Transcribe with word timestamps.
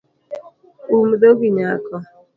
Um 0.97 1.07
dhogi 1.19 1.47
nyako 1.57 1.95